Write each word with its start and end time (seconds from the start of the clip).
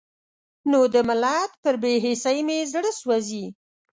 نو 0.69 0.79
د 0.93 0.95
ملت 1.09 1.51
پر 1.63 1.75
بې 1.81 1.93
حسۍ 2.03 2.37
مې 2.47 2.57
زړه 2.73 2.91
سوزي. 3.01 3.45